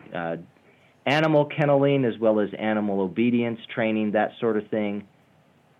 animal 1.05 1.45
kenneling 1.45 2.05
as 2.05 2.17
well 2.19 2.39
as 2.39 2.49
animal 2.57 3.01
obedience 3.01 3.59
training, 3.73 4.11
that 4.11 4.31
sort 4.39 4.57
of 4.57 4.67
thing. 4.69 5.07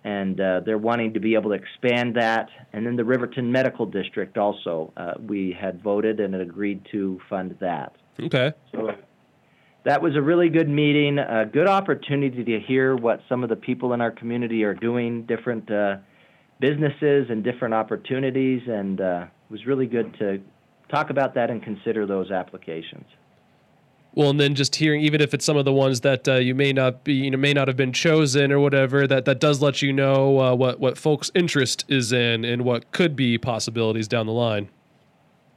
And 0.03 0.39
uh, 0.39 0.61
they're 0.65 0.77
wanting 0.77 1.13
to 1.13 1.21
be 1.21 1.35
able 1.35 1.51
to 1.51 1.55
expand 1.55 2.17
that. 2.17 2.49
And 2.73 2.85
then 2.85 2.97
the 2.97 3.05
Riverton 3.05 3.51
Medical 3.51 3.85
District 3.85 4.37
also, 4.37 4.91
uh, 4.97 5.13
we 5.25 5.55
had 5.57 5.81
voted 5.81 6.19
and 6.19 6.35
agreed 6.35 6.85
to 6.91 7.21
fund 7.29 7.55
that. 7.61 7.95
Okay. 8.21 8.51
So 8.73 8.91
that 9.85 10.01
was 10.01 10.15
a 10.15 10.21
really 10.21 10.49
good 10.49 10.69
meeting, 10.69 11.19
a 11.19 11.45
good 11.45 11.67
opportunity 11.67 12.43
to 12.43 12.59
hear 12.59 12.95
what 12.95 13.21
some 13.29 13.43
of 13.43 13.49
the 13.49 13.55
people 13.55 13.93
in 13.93 14.01
our 14.01 14.11
community 14.11 14.63
are 14.63 14.73
doing, 14.73 15.25
different 15.25 15.71
uh, 15.71 15.97
businesses 16.59 17.27
and 17.29 17.43
different 17.43 17.73
opportunities, 17.73 18.61
and 18.67 19.01
uh, 19.01 19.25
it 19.25 19.51
was 19.51 19.65
really 19.65 19.85
good 19.85 20.13
to 20.19 20.41
talk 20.89 21.09
about 21.09 21.35
that 21.35 21.49
and 21.49 21.61
consider 21.61 22.05
those 22.05 22.31
applications. 22.31 23.05
Well, 24.15 24.29
and 24.29 24.39
then 24.39 24.53
just 24.53 24.75
hearing, 24.75 25.01
even 25.01 25.21
if 25.21 25.33
it's 25.33 25.43
some 25.43 25.57
of 25.57 25.65
the 25.65 25.73
ones 25.73 26.01
that 26.01 26.27
uh, 26.27 26.35
you 26.35 26.53
may 26.53 26.71
not 26.71 27.03
be, 27.03 27.13
you 27.13 27.31
know, 27.31 27.37
may 27.37 27.53
not 27.53 27.67
have 27.67 27.77
been 27.77 27.93
chosen 27.93 28.51
or 28.51 28.59
whatever, 28.59 29.07
that 29.07 29.25
that 29.25 29.39
does 29.39 29.61
let 29.61 29.81
you 29.81 29.91
know 29.91 30.39
uh, 30.39 30.55
what 30.55 30.79
what 30.79 30.97
folks' 30.97 31.31
interest 31.33 31.85
is 31.87 32.11
in 32.11 32.45
and 32.45 32.63
what 32.63 32.91
could 32.91 33.15
be 33.15 33.37
possibilities 33.39 34.07
down 34.07 34.27
the 34.27 34.31
line. 34.31 34.69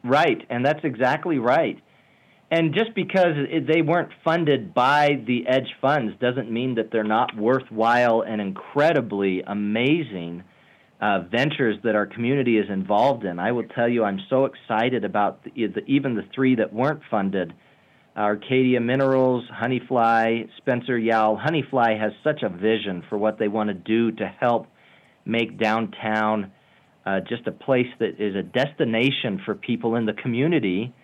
Right, 0.03 0.47
and 0.49 0.65
that's 0.65 0.85
exactly 0.85 1.39
right. 1.39 1.79
And 2.51 2.73
just 2.75 2.95
because 2.95 3.35
they 3.67 3.83
weren't 3.83 4.13
funded 4.25 4.73
by 4.73 5.21
the 5.27 5.49
Edge 5.49 5.75
funds 5.81 6.15
doesn't 6.21 6.51
mean 6.51 6.77
that 6.77 6.93
they're 6.93 7.03
not 7.03 7.37
worthwhile 7.37 8.23
and 8.23 8.41
incredibly 8.41 9.43
amazing 9.43 10.45
uh, 11.01 11.23
ventures 11.31 11.77
that 11.83 11.97
our 11.97 12.07
community 12.07 12.57
is 12.57 12.71
involved 12.71 13.25
in. 13.25 13.41
I 13.41 13.51
will 13.51 13.65
tell 13.65 13.89
you, 13.89 14.05
I'm 14.05 14.21
so 14.31 14.45
excited 14.45 15.05
about 15.05 15.43
the, 15.43 15.67
the, 15.67 15.85
even 15.87 16.15
the 16.15 16.25
three 16.35 16.55
that 16.55 16.73
weren't 16.73 17.03
funded. 17.11 17.53
Arcadia 18.17 18.81
Minerals, 18.81 19.45
Honeyfly, 19.53 20.49
Spencer 20.57 20.97
Yowl. 20.97 21.37
Honeyfly 21.39 22.01
has 22.01 22.13
such 22.25 22.43
a 22.43 22.49
vision 22.49 23.05
for 23.11 23.19
what 23.19 23.39
they 23.39 23.49
want 23.49 23.69
to 23.69 23.75
do 23.75 24.11
to 24.13 24.27
help 24.27 24.69
make 25.27 25.59
downtown 25.59 26.51
uh, 27.05 27.21
just 27.21 27.47
a 27.47 27.53
place 27.53 27.89
that 27.99 28.19
is 28.19 28.35
a 28.35 28.43
destination 28.43 29.43
for 29.45 29.55
people 29.55 29.97
in 29.97 30.07
the 30.07 30.15
community. 30.15 30.95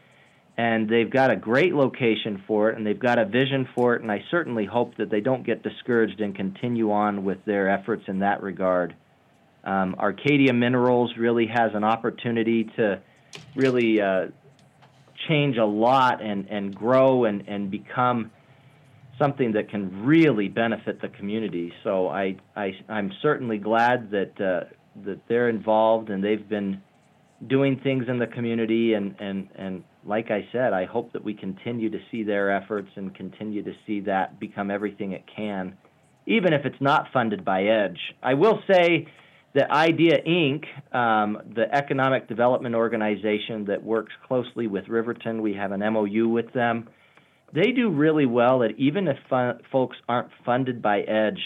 And 0.57 0.89
they've 0.89 1.11
got 1.11 1.31
a 1.31 1.37
great 1.37 1.75
location 1.75 2.43
for 2.47 2.71
it, 2.71 2.77
and 2.77 2.87
they've 2.87 2.99
got 2.99 3.19
a 3.19 3.25
vision 3.25 3.69
for 3.75 3.95
it. 3.95 4.03
And 4.03 4.11
I 4.11 4.25
certainly 4.31 4.65
hope 4.65 4.97
that 4.97 5.11
they 5.11 5.21
don't 5.21 5.45
get 5.45 5.63
discouraged 5.63 6.21
and 6.21 6.35
continue 6.35 6.93
on 6.93 7.25
with 7.25 7.45
their 7.45 7.69
efforts 7.69 8.05
in 8.07 8.21
that 8.21 8.43
regard. 8.43 8.95
Um, 9.65 9.97
Arcadia 9.99 10.53
Minerals 10.53 11.13
really 11.19 11.47
has 11.47 11.71
an 11.75 11.85
opportunity 11.85 12.65
to 12.77 13.01
really 13.55 14.01
uh, 14.01 14.27
change 15.29 15.57
a 15.57 15.65
lot 15.65 16.23
and, 16.23 16.47
and 16.49 16.75
grow 16.75 17.25
and, 17.25 17.49
and 17.49 17.71
become 17.71 18.31
something 19.19 19.53
that 19.53 19.71
can 19.71 20.05
really 20.05 20.49
benefit 20.49 21.01
the 21.01 21.09
community. 21.09 21.73
So 21.85 22.09
I, 22.09 22.37
I, 22.57 22.73
I'm 22.89 23.13
certainly 23.23 23.59
glad 23.59 24.11
that, 24.11 24.41
uh, 24.41 24.69
that 25.05 25.21
they're 25.29 25.49
involved 25.49 26.11
and 26.11 26.25
they've 26.25 26.49
been 26.49 26.83
doing 27.47 27.81
things 27.83 28.05
in 28.09 28.19
the 28.19 28.27
community. 28.27 28.95
And, 28.95 29.15
and, 29.21 29.49
and 29.55 29.85
like 30.05 30.31
I 30.31 30.49
said, 30.51 30.73
I 30.73 30.87
hope 30.87 31.13
that 31.13 31.23
we 31.23 31.35
continue 31.35 31.91
to 31.91 31.99
see 32.11 32.25
their 32.25 32.51
efforts 32.51 32.89
and 32.97 33.15
continue 33.15 33.63
to 33.63 33.73
see 33.87 34.01
that 34.01 34.41
become 34.41 34.71
everything 34.71 35.13
it 35.13 35.25
can, 35.35 35.77
even 36.27 36.53
if 36.53 36.65
it's 36.65 36.81
not 36.81 37.07
funded 37.13 37.45
by 37.45 37.65
EDGE. 37.65 38.01
I 38.23 38.35
will 38.35 38.61
say, 38.71 39.07
the 39.55 39.71
IDEA 39.71 40.23
Inc., 40.27 40.65
um, 40.95 41.39
the 41.55 41.73
economic 41.75 42.29
development 42.29 42.75
organization 42.75 43.67
that 43.67 43.83
works 43.83 44.13
closely 44.27 44.67
with 44.67 44.89
Riverton, 44.89 45.43
we 45.43 45.55
have 45.55 45.73
an 45.73 45.81
MOU 45.93 46.29
with 46.29 46.53
them. 46.53 46.89
They 47.53 47.73
do 47.73 47.91
really 47.91 48.25
well 48.25 48.61
that 48.61 48.79
even 48.79 49.09
if 49.09 49.19
folks 49.71 49.97
aren't 50.09 50.31
funded 50.45 50.81
by 50.81 51.03
EDGE, 51.03 51.39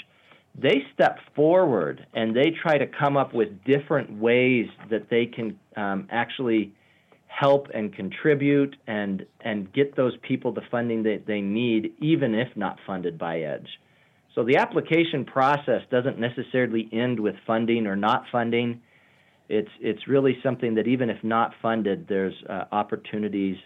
they 0.58 0.84
step 0.94 1.18
forward 1.34 2.06
and 2.14 2.34
they 2.34 2.50
try 2.62 2.78
to 2.78 2.86
come 2.86 3.16
up 3.16 3.34
with 3.34 3.48
different 3.64 4.18
ways 4.18 4.68
that 4.88 5.10
they 5.10 5.26
can 5.26 5.58
um, 5.76 6.06
actually 6.10 6.72
help 7.26 7.66
and 7.74 7.94
contribute 7.94 8.76
and 8.86 9.26
and 9.42 9.70
get 9.74 9.94
those 9.96 10.16
people 10.26 10.52
the 10.52 10.62
funding 10.70 11.02
that 11.02 11.24
they 11.26 11.40
need, 11.40 11.92
even 12.00 12.34
if 12.34 12.48
not 12.56 12.78
funded 12.86 13.18
by 13.18 13.40
EDGE. 13.40 13.68
So 14.36 14.44
the 14.44 14.56
application 14.58 15.24
process 15.24 15.80
doesn't 15.90 16.18
necessarily 16.18 16.88
end 16.92 17.18
with 17.18 17.34
funding 17.46 17.86
or 17.86 17.96
not 17.96 18.24
funding. 18.30 18.82
It's 19.48 19.70
it's 19.80 20.06
really 20.06 20.36
something 20.42 20.74
that 20.74 20.86
even 20.86 21.08
if 21.08 21.16
not 21.24 21.54
funded, 21.62 22.06
there's 22.06 22.34
uh, 22.48 22.64
opportunities 22.70 23.56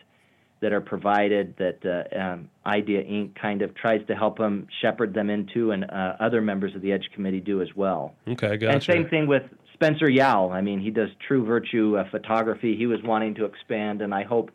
that 0.61 0.73
are 0.73 0.81
provided 0.81 1.55
that 1.59 1.79
uh, 1.85 2.19
um, 2.19 2.49
IDEA 2.67 3.03
Inc. 3.03 3.35
kind 3.35 3.63
of 3.63 3.75
tries 3.75 4.07
to 4.07 4.15
help 4.15 4.39
them 4.39 4.69
shepherd 4.81 5.13
them 5.13 5.29
into, 5.29 5.73
and 5.73 5.91
uh, 5.91 6.17
other 6.21 6.41
members 6.41 6.75
of 6.77 6.83
the 6.83 6.93
Edge 6.93 7.09
Committee 7.15 7.41
do 7.41 7.63
as 7.63 7.69
well. 7.75 8.15
Okay, 8.29 8.57
gotcha. 8.57 8.73
And 8.73 8.83
same 8.83 9.09
thing 9.09 9.27
with 9.27 9.43
Spencer 9.73 10.09
Yowl. 10.09 10.53
I 10.53 10.61
mean, 10.61 10.79
he 10.79 10.91
does 10.91 11.09
True 11.27 11.45
Virtue 11.45 11.97
uh, 11.97 12.05
photography. 12.11 12.77
He 12.77 12.87
was 12.87 13.01
wanting 13.03 13.35
to 13.37 13.45
expand, 13.47 14.03
and 14.03 14.15
I 14.15 14.23
hope 14.23 14.51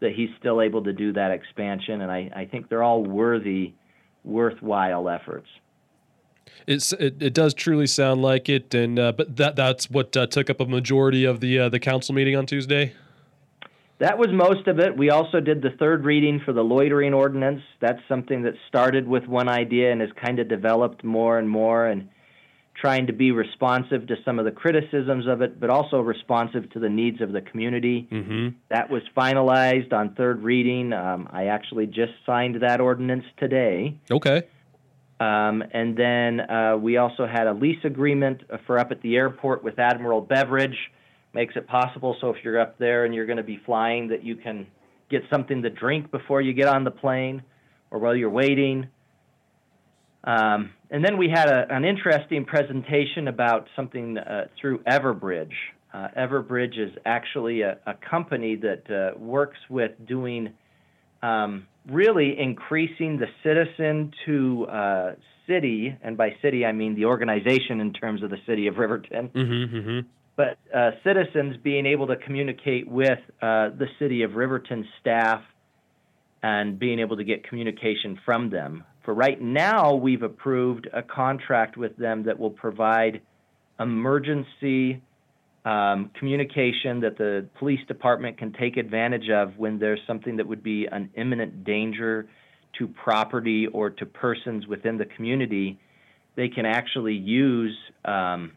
that 0.00 0.12
he's 0.14 0.30
still 0.38 0.62
able 0.62 0.84
to 0.84 0.92
do 0.92 1.14
that 1.14 1.32
expansion. 1.32 2.02
And 2.02 2.12
I, 2.12 2.30
I 2.36 2.44
think 2.44 2.68
they're 2.68 2.84
all 2.84 3.02
worthy 3.02 3.72
worthwhile 4.24 5.08
efforts. 5.08 5.48
It's, 6.66 6.92
it, 6.92 7.22
it 7.22 7.34
does 7.34 7.54
truly 7.54 7.86
sound 7.86 8.20
like 8.20 8.48
it, 8.48 8.74
and 8.74 8.98
uh, 8.98 9.12
but 9.12 9.36
that 9.36 9.56
that's 9.56 9.90
what 9.90 10.16
uh, 10.16 10.26
took 10.26 10.50
up 10.50 10.60
a 10.60 10.66
majority 10.66 11.24
of 11.24 11.40
the 11.40 11.58
uh, 11.58 11.68
the 11.68 11.80
council 11.80 12.14
meeting 12.14 12.36
on 12.36 12.46
Tuesday. 12.46 12.92
That 13.98 14.18
was 14.18 14.28
most 14.32 14.68
of 14.68 14.78
it. 14.78 14.96
We 14.96 15.10
also 15.10 15.40
did 15.40 15.60
the 15.60 15.70
third 15.78 16.04
reading 16.04 16.40
for 16.44 16.52
the 16.52 16.62
loitering 16.62 17.14
ordinance. 17.14 17.62
That's 17.80 18.00
something 18.08 18.42
that 18.42 18.54
started 18.68 19.08
with 19.08 19.26
one 19.26 19.48
idea 19.48 19.90
and 19.90 20.00
has 20.00 20.10
kind 20.24 20.38
of 20.38 20.48
developed 20.48 21.02
more 21.02 21.38
and 21.38 21.48
more, 21.48 21.86
and 21.86 22.08
trying 22.80 23.08
to 23.08 23.12
be 23.12 23.32
responsive 23.32 24.06
to 24.06 24.16
some 24.24 24.38
of 24.38 24.44
the 24.44 24.50
criticisms 24.50 25.26
of 25.26 25.42
it, 25.42 25.58
but 25.58 25.68
also 25.68 26.00
responsive 26.00 26.70
to 26.70 26.78
the 26.78 26.88
needs 26.88 27.20
of 27.20 27.32
the 27.32 27.40
community. 27.40 28.08
Mm-hmm. 28.10 28.56
That 28.70 28.88
was 28.90 29.02
finalized 29.16 29.92
on 29.92 30.14
third 30.14 30.42
reading. 30.42 30.92
Um, 30.92 31.28
I 31.32 31.46
actually 31.46 31.86
just 31.86 32.12
signed 32.24 32.62
that 32.62 32.80
ordinance 32.80 33.24
today. 33.36 33.98
Okay. 34.10 34.44
Um, 35.20 35.64
and 35.72 35.96
then 35.96 36.40
uh, 36.40 36.76
we 36.76 36.96
also 36.96 37.26
had 37.26 37.48
a 37.48 37.52
lease 37.52 37.84
agreement 37.84 38.42
for 38.66 38.78
up 38.78 38.92
at 38.92 39.02
the 39.02 39.16
airport 39.16 39.64
with 39.64 39.78
Admiral 39.78 40.20
Beverage. 40.20 40.76
Makes 41.34 41.56
it 41.56 41.66
possible 41.66 42.16
so 42.20 42.30
if 42.30 42.36
you're 42.44 42.60
up 42.60 42.78
there 42.78 43.04
and 43.04 43.14
you're 43.14 43.26
going 43.26 43.38
to 43.38 43.42
be 43.42 43.60
flying, 43.66 44.08
that 44.08 44.24
you 44.24 44.36
can 44.36 44.66
get 45.10 45.22
something 45.30 45.62
to 45.62 45.70
drink 45.70 46.10
before 46.10 46.40
you 46.40 46.52
get 46.52 46.68
on 46.68 46.84
the 46.84 46.90
plane 46.90 47.42
or 47.90 47.98
while 47.98 48.14
you're 48.14 48.30
waiting. 48.30 48.88
Um, 50.24 50.70
and 50.90 51.04
then 51.04 51.16
we 51.16 51.28
had 51.28 51.48
a, 51.48 51.66
an 51.70 51.84
interesting 51.84 52.44
presentation 52.44 53.28
about 53.28 53.68
something 53.76 54.18
uh, 54.18 54.46
through 54.60 54.78
Everbridge. 54.80 55.54
Uh, 55.92 56.08
Everbridge 56.16 56.78
is 56.78 56.92
actually 57.06 57.62
a, 57.62 57.78
a 57.86 57.94
company 57.94 58.56
that 58.56 58.90
uh, 58.90 59.18
works 59.18 59.58
with 59.70 59.92
doing 60.06 60.52
um, 61.22 61.66
really 61.88 62.38
increasing 62.38 63.18
the 63.18 63.26
citizen 63.42 64.12
to 64.26 64.66
uh, 64.66 65.12
city, 65.46 65.96
and 66.02 66.16
by 66.16 66.36
city 66.42 66.64
I 66.64 66.72
mean 66.72 66.94
the 66.94 67.06
organization 67.06 67.80
in 67.80 67.92
terms 67.92 68.22
of 68.22 68.30
the 68.30 68.36
city 68.46 68.66
of 68.66 68.76
Riverton. 68.76 69.30
Mm-hmm, 69.30 69.76
mm-hmm. 69.76 70.00
But 70.36 70.58
uh, 70.72 70.90
citizens 71.02 71.56
being 71.62 71.86
able 71.86 72.06
to 72.08 72.16
communicate 72.16 72.88
with 72.88 73.18
uh, 73.42 73.70
the 73.70 73.86
city 73.98 74.22
of 74.22 74.34
Riverton 74.34 74.86
staff 75.00 75.42
and 76.42 76.78
being 76.78 77.00
able 77.00 77.16
to 77.16 77.24
get 77.24 77.48
communication 77.48 78.20
from 78.24 78.50
them. 78.50 78.84
For 79.08 79.14
right 79.14 79.40
now, 79.40 79.94
we've 79.94 80.22
approved 80.22 80.86
a 80.92 81.02
contract 81.02 81.78
with 81.78 81.96
them 81.96 82.24
that 82.24 82.38
will 82.38 82.50
provide 82.50 83.22
emergency 83.80 85.00
um, 85.64 86.10
communication 86.18 87.00
that 87.00 87.16
the 87.16 87.48
police 87.58 87.80
department 87.88 88.36
can 88.36 88.52
take 88.52 88.76
advantage 88.76 89.30
of 89.30 89.56
when 89.56 89.78
there's 89.78 90.00
something 90.06 90.36
that 90.36 90.46
would 90.46 90.62
be 90.62 90.84
an 90.92 91.08
imminent 91.14 91.64
danger 91.64 92.28
to 92.76 92.86
property 92.86 93.66
or 93.68 93.88
to 93.88 94.04
persons 94.04 94.66
within 94.66 94.98
the 94.98 95.06
community, 95.06 95.80
they 96.36 96.48
can 96.50 96.66
actually 96.66 97.14
use 97.14 97.74
um, 98.04 98.52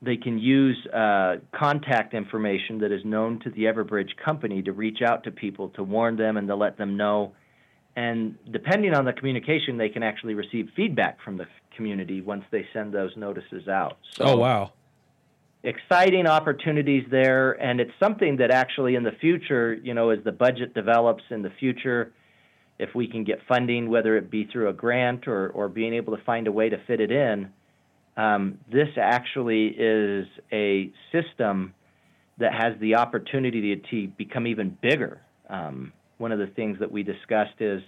they 0.00 0.16
can 0.16 0.38
use 0.38 0.78
uh, 0.94 1.34
contact 1.52 2.14
information 2.14 2.78
that 2.78 2.90
is 2.90 3.04
known 3.04 3.38
to 3.40 3.50
the 3.50 3.64
Everbridge 3.64 4.16
company 4.24 4.62
to 4.62 4.72
reach 4.72 5.02
out 5.02 5.24
to 5.24 5.30
people 5.30 5.68
to 5.76 5.82
warn 5.82 6.16
them 6.16 6.38
and 6.38 6.48
to 6.48 6.56
let 6.56 6.78
them 6.78 6.96
know. 6.96 7.34
And 7.96 8.38
depending 8.50 8.94
on 8.94 9.04
the 9.04 9.12
communication, 9.12 9.76
they 9.76 9.88
can 9.88 10.02
actually 10.02 10.34
receive 10.34 10.70
feedback 10.76 11.20
from 11.22 11.36
the 11.36 11.46
community 11.76 12.20
once 12.20 12.44
they 12.50 12.66
send 12.72 12.94
those 12.94 13.16
notices 13.16 13.68
out. 13.68 13.98
So, 14.12 14.24
oh 14.24 14.36
wow! 14.36 14.72
exciting 15.62 16.26
opportunities 16.26 17.04
there, 17.10 17.52
and 17.52 17.80
it's 17.80 17.92
something 18.00 18.36
that 18.38 18.50
actually 18.50 18.94
in 18.94 19.02
the 19.02 19.12
future, 19.20 19.74
you 19.74 19.94
know, 19.94 20.10
as 20.10 20.18
the 20.24 20.32
budget 20.32 20.74
develops 20.74 21.22
in 21.30 21.42
the 21.42 21.50
future, 21.58 22.12
if 22.78 22.94
we 22.94 23.06
can 23.06 23.24
get 23.24 23.40
funding, 23.46 23.90
whether 23.90 24.16
it 24.16 24.30
be 24.30 24.48
through 24.50 24.68
a 24.68 24.72
grant 24.72 25.28
or, 25.28 25.50
or 25.50 25.68
being 25.68 25.92
able 25.92 26.16
to 26.16 26.22
find 26.24 26.46
a 26.46 26.52
way 26.52 26.70
to 26.70 26.78
fit 26.86 27.00
it 27.00 27.10
in, 27.10 27.50
um, 28.16 28.58
this 28.72 28.88
actually 28.96 29.66
is 29.68 30.26
a 30.50 30.90
system 31.12 31.74
that 32.38 32.54
has 32.54 32.72
the 32.80 32.94
opportunity 32.94 33.82
to 33.90 34.08
become 34.16 34.46
even 34.46 34.76
bigger. 34.80 35.20
Um, 35.50 35.92
one 36.20 36.32
of 36.32 36.38
the 36.38 36.46
things 36.48 36.78
that 36.80 36.92
we 36.92 37.02
discussed 37.02 37.60
is 37.60 37.82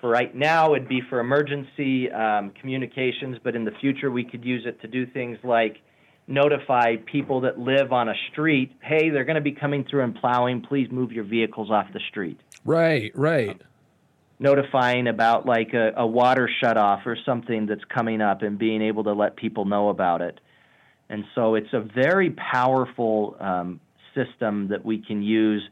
for 0.00 0.10
right 0.10 0.34
now, 0.34 0.74
it'd 0.74 0.88
be 0.88 1.00
for 1.08 1.20
emergency 1.20 2.10
um, 2.10 2.52
communications, 2.60 3.38
but 3.42 3.56
in 3.56 3.64
the 3.64 3.72
future, 3.80 4.10
we 4.10 4.24
could 4.24 4.44
use 4.44 4.64
it 4.66 4.80
to 4.82 4.88
do 4.88 5.06
things 5.06 5.38
like 5.42 5.78
notify 6.28 6.96
people 7.10 7.40
that 7.40 7.58
live 7.58 7.90
on 7.90 8.08
a 8.08 8.14
street, 8.30 8.70
hey, 8.82 9.10
they're 9.10 9.24
going 9.24 9.36
to 9.36 9.40
be 9.40 9.52
coming 9.52 9.84
through 9.88 10.04
and 10.04 10.14
plowing. 10.14 10.60
Please 10.60 10.88
move 10.90 11.10
your 11.10 11.24
vehicles 11.24 11.70
off 11.70 11.86
the 11.92 12.00
street. 12.10 12.38
Right, 12.64 13.10
right. 13.14 13.60
Notifying 14.38 15.08
about 15.08 15.46
like 15.46 15.72
a, 15.72 15.92
a 15.96 16.06
water 16.06 16.48
shutoff 16.62 17.06
or 17.06 17.16
something 17.24 17.66
that's 17.66 17.84
coming 17.92 18.20
up 18.20 18.42
and 18.42 18.58
being 18.58 18.82
able 18.82 19.04
to 19.04 19.12
let 19.14 19.36
people 19.36 19.64
know 19.64 19.88
about 19.88 20.20
it. 20.20 20.38
And 21.08 21.24
so 21.34 21.54
it's 21.54 21.72
a 21.72 21.80
very 21.80 22.30
powerful 22.30 23.36
um, 23.40 23.80
system 24.14 24.68
that 24.68 24.84
we 24.84 24.98
can 24.98 25.22
use 25.22 25.62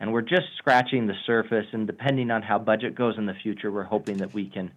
and 0.00 0.12
we're 0.12 0.22
just 0.22 0.46
scratching 0.58 1.06
the 1.06 1.14
surface. 1.26 1.66
And 1.72 1.86
depending 1.86 2.30
on 2.30 2.42
how 2.42 2.58
budget 2.58 2.94
goes 2.94 3.16
in 3.18 3.26
the 3.26 3.34
future, 3.34 3.70
we're 3.70 3.84
hoping 3.84 4.18
that 4.18 4.32
we 4.34 4.48
can 4.48 4.70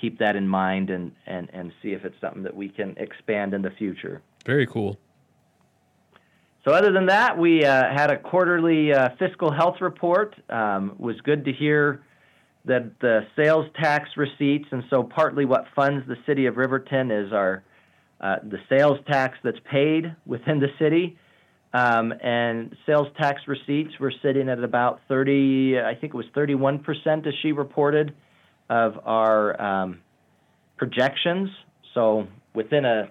keep 0.00 0.18
that 0.18 0.36
in 0.36 0.48
mind 0.48 0.90
and 0.90 1.12
and 1.26 1.50
and 1.52 1.72
see 1.82 1.92
if 1.92 2.04
it's 2.04 2.18
something 2.20 2.42
that 2.42 2.56
we 2.56 2.68
can 2.68 2.94
expand 2.96 3.54
in 3.54 3.62
the 3.62 3.70
future. 3.70 4.22
Very 4.44 4.66
cool. 4.66 4.98
So 6.64 6.72
other 6.72 6.92
than 6.92 7.06
that, 7.06 7.38
we 7.38 7.64
uh, 7.64 7.84
had 7.94 8.10
a 8.10 8.18
quarterly 8.18 8.92
uh, 8.92 9.10
fiscal 9.18 9.50
health 9.50 9.80
report. 9.80 10.34
Um, 10.50 10.90
it 10.90 11.00
was 11.00 11.18
good 11.22 11.46
to 11.46 11.52
hear 11.52 12.02
that 12.66 13.00
the 13.00 13.20
sales 13.34 13.66
tax 13.80 14.10
receipts, 14.16 14.66
and 14.70 14.84
so 14.90 15.02
partly 15.02 15.46
what 15.46 15.64
funds 15.74 16.06
the 16.06 16.16
city 16.26 16.44
of 16.44 16.58
Riverton 16.58 17.10
is 17.10 17.32
our 17.32 17.64
uh, 18.20 18.36
the 18.42 18.58
sales 18.68 18.98
tax 19.10 19.38
that's 19.42 19.58
paid 19.70 20.14
within 20.26 20.60
the 20.60 20.68
city. 20.78 21.16
Um, 21.72 22.12
and 22.20 22.76
sales 22.84 23.06
tax 23.16 23.42
receipts 23.46 23.98
were 24.00 24.12
sitting 24.22 24.48
at 24.48 24.62
about 24.62 25.00
30, 25.08 25.78
I 25.78 25.94
think 25.94 26.14
it 26.14 26.16
was 26.16 26.26
31%, 26.34 27.26
as 27.26 27.34
she 27.42 27.52
reported, 27.52 28.12
of 28.68 28.98
our 29.04 29.60
um, 29.60 30.00
projections. 30.76 31.48
So 31.94 32.26
within 32.54 32.84
a 32.84 33.10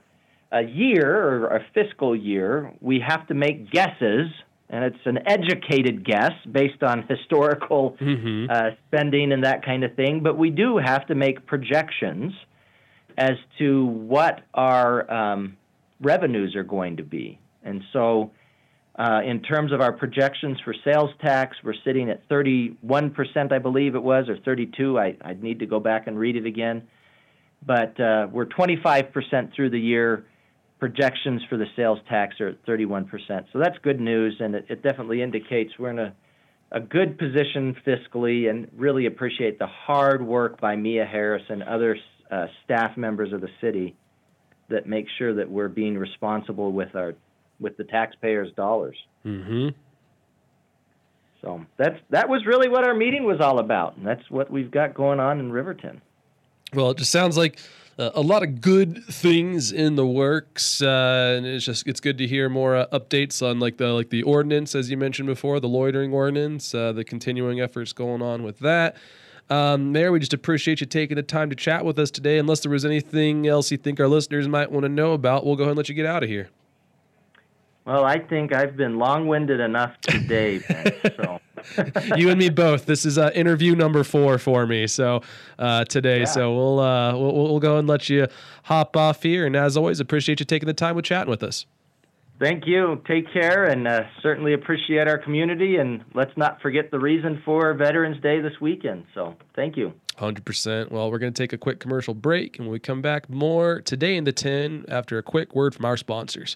a 0.52 0.64
year 0.64 1.16
or 1.16 1.48
a 1.48 1.66
fiscal 1.74 2.16
year, 2.16 2.74
we 2.82 3.04
have 3.06 3.28
to 3.28 3.34
make 3.34 3.72
guesses, 3.72 4.28
and 4.70 4.84
it's 4.84 5.06
an 5.06 5.20
educated 5.28 6.04
guess 6.06 6.32
based 6.52 6.84
on 6.84 7.04
historical 7.08 7.96
mm-hmm. 8.02 8.50
uh, 8.50 8.72
spending 8.88 9.32
and 9.32 9.44
that 9.44 9.64
kind 9.64 9.84
of 9.84 9.96
thing. 9.96 10.22
But 10.24 10.38
we 10.38 10.50
do 10.50 10.78
have 10.78 11.06
to 11.08 11.16
make 11.16 11.46
projections 11.46 12.34
as 13.18 13.34
to 13.60 13.86
what 13.86 14.42
our 14.54 15.12
um, 15.12 15.58
revenues 16.02 16.56
are 16.56 16.64
going 16.64 16.98
to 16.98 17.04
be. 17.04 17.40
And 17.64 17.84
so, 17.94 18.32
uh, 18.96 19.22
in 19.26 19.42
terms 19.42 19.72
of 19.72 19.82
our 19.82 19.94
projections 19.94 20.58
for 20.64 20.74
sales 20.84 21.12
tax, 21.22 21.56
we're 21.64 21.74
sitting 21.86 22.10
at 22.10 22.28
31%, 22.28 23.52
I 23.52 23.60
believe 23.60 23.96
it 23.96 24.04
was, 24.04 24.28
or 24.28 24.38
32. 24.38 25.00
I, 25.00 25.16
I'd 25.22 25.42
need 25.42 25.60
to 25.60 25.66
go 25.66 25.80
back 25.80 26.08
and 26.08 26.18
read 26.20 26.36
it 26.36 26.46
again. 26.46 26.88
But 27.66 28.00
uh, 28.00 28.28
we're 28.32 28.46
25% 28.46 29.54
through 29.56 29.70
the 29.70 29.80
year 29.80 30.26
projections 30.80 31.42
for 31.50 31.58
the 31.58 31.66
sales 31.76 32.00
tax 32.10 32.40
are 32.40 32.50
at 32.50 32.66
31%. 32.66 33.10
So 33.52 33.60
that's 33.60 33.78
good 33.84 34.00
news, 34.00 34.38
and 34.40 34.56
it, 34.56 34.66
it 34.70 34.82
definitely 34.82 35.22
indicates 35.22 35.74
we're 35.78 35.90
in 35.92 36.00
a, 36.00 36.14
a 36.72 36.80
good 36.80 37.18
position 37.18 37.76
fiscally 37.86 38.50
and 38.50 38.70
really 38.76 39.06
appreciate 39.06 39.60
the 39.60 39.68
hard 39.68 40.26
work 40.26 40.60
by 40.60 40.76
Mia 40.76 41.06
Harris 41.06 41.44
and 41.50 41.64
other 41.64 41.98
uh, 42.32 42.48
staff 42.64 42.96
members 42.96 43.34
of 43.34 43.42
the 43.42 43.50
city 43.60 43.96
that 44.70 44.88
make 44.88 45.08
sure 45.18 45.34
that 45.34 45.50
we're 45.50 45.68
being 45.68 45.98
responsible 45.98 46.72
with 46.72 46.96
our 46.96 47.16
with 47.60 47.78
the 47.78 47.84
taxpayers' 47.84 48.52
dollars. 48.54 48.96
Mm-hmm. 49.26 49.70
So 51.42 51.66
that's 51.78 51.98
that 52.10 52.28
was 52.28 52.46
really 52.46 52.68
what 52.68 52.86
our 52.86 52.94
meeting 52.94 53.24
was 53.24 53.40
all 53.40 53.60
about, 53.60 53.96
and 53.98 54.06
that's 54.06 54.30
what 54.30 54.52
we've 54.52 54.72
got 54.72 54.94
going 54.94 55.20
on 55.20 55.40
in 55.40 55.52
Riverton. 55.52 56.02
Well, 56.74 56.92
it 56.92 56.98
just 56.98 57.12
sounds 57.12 57.38
like 57.38 57.60
uh, 57.98 58.12
a 58.14 58.22
lot 58.22 58.44
of 58.44 58.62
good 58.62 59.04
things 59.06 59.72
in 59.72 59.96
the 59.96 60.06
works, 60.06 60.82
uh, 60.82 61.36
and 61.38 61.46
it's 61.46 61.66
just 61.66 61.88
it's 61.88 62.00
good 62.00 62.18
to 62.18 62.28
hear 62.28 62.50
more 62.50 62.76
uh, 62.76 62.88
updates 62.88 63.46
on 63.46 63.60
like 63.60 63.78
the 63.78 63.88
like 63.94 64.10
the 64.10 64.24
ordinance 64.24 64.76
as 64.76 64.90
you 64.92 64.98
mentioned 64.98 65.28
before, 65.28 65.60
the 65.60 65.70
loitering 65.70 66.14
ordinance, 66.14 66.76
uh, 66.76 66.92
the 66.92 67.04
continuing 67.04 67.62
efforts 67.62 67.94
going 67.94 68.22
on 68.22 68.44
with 68.44 68.60
that. 68.60 68.98
Um, 69.50 69.92
Mayor, 69.92 70.12
we 70.12 70.20
just 70.20 70.34
appreciate 70.34 70.80
you 70.80 70.86
taking 70.86 71.16
the 71.16 71.24
time 71.24 71.50
to 71.50 71.56
chat 71.56 71.84
with 71.84 71.98
us 71.98 72.12
today. 72.12 72.38
Unless 72.38 72.60
there 72.60 72.72
was 72.72 72.86
anything 72.86 73.48
else 73.48 73.72
you 73.72 73.78
think 73.78 74.00
our 74.00 74.08
listeners 74.08 74.48
might 74.48 74.72
want 74.72 74.84
to 74.84 74.90
know 74.90 75.14
about, 75.14 75.46
we'll 75.46 75.56
go 75.56 75.64
ahead 75.64 75.72
and 75.72 75.78
let 75.78 75.90
you 75.90 75.96
get 75.96 76.06
out 76.06 76.22
of 76.22 76.30
here. 76.30 76.50
Well, 77.90 78.06
I 78.06 78.20
think 78.20 78.54
I've 78.54 78.78
been 78.78 79.00
long-winded 79.00 79.60
enough 79.60 80.00
today, 80.02 80.60
ben, 80.70 80.94
so. 81.18 81.40
you 82.16 82.30
and 82.30 82.38
me 82.38 82.50
both. 82.50 82.86
This 82.86 83.04
is 83.04 83.18
uh, 83.18 83.32
interview 83.34 83.74
number 83.76 84.04
four 84.04 84.38
for 84.38 84.68
me. 84.68 84.86
So 84.86 85.24
uh, 85.58 85.86
today, 85.86 86.20
yeah. 86.20 86.26
so 86.26 86.54
we'll, 86.54 86.80
uh, 86.80 87.18
we'll 87.18 87.34
we'll 87.34 87.60
go 87.60 87.78
and 87.78 87.88
let 87.88 88.08
you 88.08 88.28
hop 88.66 88.96
off 88.96 89.24
here. 89.24 89.48
And 89.48 89.56
as 89.56 89.76
always, 89.76 90.00
appreciate 90.00 90.40
you 90.40 90.46
taking 90.46 90.68
the 90.68 90.74
time 90.74 90.96
with 90.96 91.06
chatting 91.06 91.32
with 91.32 91.42
us. 91.42 91.66
Thank 92.40 92.68
you. 92.68 93.02
Take 93.08 93.34
care, 93.34 93.66
and 93.66 93.88
uh, 93.88 94.04
certainly 94.22 94.54
appreciate 94.54 95.08
our 95.08 95.18
community. 95.18 95.78
And 95.78 96.06
let's 96.14 96.38
not 96.38 96.62
forget 96.62 96.92
the 96.92 97.00
reason 97.00 97.42
for 97.44 97.74
Veterans 97.74 98.22
Day 98.22 98.40
this 98.40 98.62
weekend. 98.62 99.06
So 99.16 99.36
thank 99.56 99.76
you. 99.76 99.94
100%. 100.20 100.92
Well, 100.92 101.10
we're 101.10 101.18
going 101.18 101.34
to 101.34 101.44
take 101.44 101.54
a 101.54 101.58
quick 101.58 101.80
commercial 101.80 102.14
break, 102.14 102.60
and 102.60 102.68
when 102.68 102.74
we 102.74 102.80
come 102.80 103.02
back, 103.02 103.30
more 103.32 103.82
today 103.82 104.16
in 104.16 104.26
the 104.26 104.32
10 104.32 104.86
after 104.90 105.18
a 105.18 105.24
quick 105.24 105.56
word 105.56 105.74
from 105.74 105.86
our 105.86 105.98
sponsors. 105.98 106.56